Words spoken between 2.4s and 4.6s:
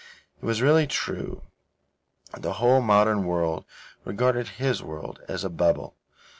the whole modern world regarded